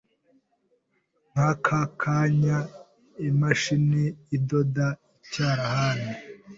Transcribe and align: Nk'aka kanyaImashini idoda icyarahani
Nk'aka 1.31 1.77
kanyaImashini 2.01 4.03
idoda 4.35 4.87
icyarahani 5.23 6.13